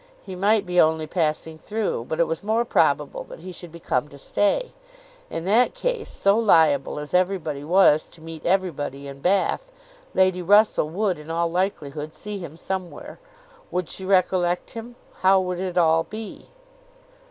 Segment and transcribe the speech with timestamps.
[0.23, 2.05] He might be only passing through.
[2.09, 4.71] But it was more probable that he should be come to stay.
[5.29, 9.71] In that case, so liable as every body was to meet every body in Bath,
[10.15, 13.19] Lady Russell would in all likelihood see him somewhere.
[13.69, 14.95] Would she recollect him?
[15.19, 16.47] How would it all be?